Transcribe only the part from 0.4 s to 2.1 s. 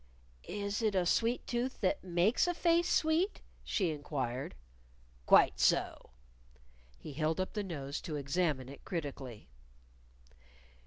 "Is it a sweet tooth that